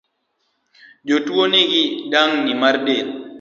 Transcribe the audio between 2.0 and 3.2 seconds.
dangni mar del